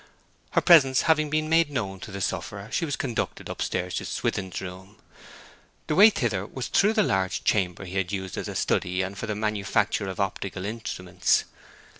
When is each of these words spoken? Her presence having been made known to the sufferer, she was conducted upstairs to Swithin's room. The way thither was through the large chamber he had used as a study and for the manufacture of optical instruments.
Her 0.53 0.61
presence 0.61 1.03
having 1.03 1.29
been 1.29 1.47
made 1.47 1.69
known 1.69 1.99
to 1.99 2.09
the 2.09 2.21
sufferer, 2.21 2.69
she 2.71 2.85
was 2.85 2.95
conducted 2.95 3.49
upstairs 3.49 3.93
to 3.97 4.05
Swithin's 4.05 4.59
room. 4.59 4.95
The 5.85 5.93
way 5.93 6.09
thither 6.09 6.47
was 6.47 6.69
through 6.69 6.93
the 6.93 7.03
large 7.03 7.43
chamber 7.43 7.85
he 7.85 7.97
had 7.97 8.11
used 8.11 8.35
as 8.35 8.47
a 8.47 8.55
study 8.55 9.03
and 9.03 9.15
for 9.15 9.27
the 9.27 9.35
manufacture 9.35 10.07
of 10.09 10.19
optical 10.19 10.65
instruments. 10.65 11.43